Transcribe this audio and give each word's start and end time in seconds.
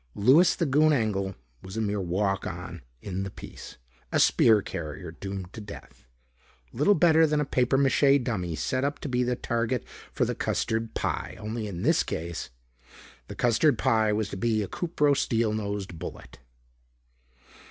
Louis 0.15 0.55
the 0.55 0.65
Goon 0.65 0.91
Engel 0.93 1.35
was 1.61 1.77
a 1.77 1.79
mere 1.79 2.01
walk 2.01 2.47
on 2.47 2.81
in 3.03 3.21
the 3.21 3.29
piece, 3.29 3.77
a 4.11 4.19
spear 4.19 4.63
carrier 4.63 5.11
doomed 5.11 5.53
to 5.53 5.61
death. 5.61 6.07
Little 6.73 6.95
better 6.95 7.27
than 7.27 7.39
a 7.39 7.45
papier 7.45 7.77
mache 7.77 8.17
dummy 8.23 8.55
set 8.55 8.83
up 8.83 8.97
to 9.01 9.07
be 9.07 9.21
a 9.29 9.35
target 9.35 9.85
for 10.11 10.25
the 10.25 10.33
custard 10.33 10.95
pie. 10.95 11.37
Only, 11.39 11.67
in 11.67 11.83
this 11.83 12.01
case, 12.01 12.49
the 13.27 13.35
custard 13.35 13.77
pie 13.77 14.11
was 14.11 14.29
to 14.29 14.37
be 14.37 14.63
a 14.63 14.67
cupro 14.67 15.13
steel 15.15 15.53
nosed 15.53 15.99
bullet. 15.99 16.39